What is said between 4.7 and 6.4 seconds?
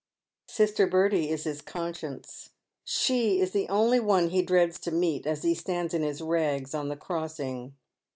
to meet as he stands in his